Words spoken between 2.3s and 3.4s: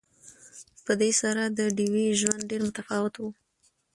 ډېر متفاوت وو